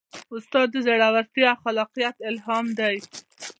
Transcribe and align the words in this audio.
استاد 0.35 0.67
د 0.71 0.75
زړورتیا 0.87 1.49
او 1.55 1.59
خلاقیت 1.63 2.15
الهام 2.29 2.65
دی. 2.79 2.95